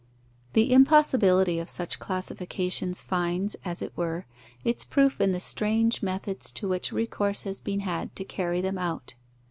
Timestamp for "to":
6.53-6.67, 8.15-8.23